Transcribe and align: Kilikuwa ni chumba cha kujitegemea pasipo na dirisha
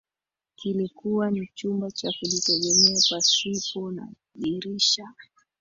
Kilikuwa 0.55 1.31
ni 1.31 1.49
chumba 1.53 1.91
cha 1.91 2.09
kujitegemea 2.19 3.01
pasipo 3.09 3.91
na 3.91 4.07
dirisha 4.35 5.07